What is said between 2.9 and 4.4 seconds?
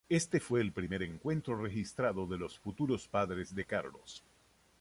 padres de Carlos.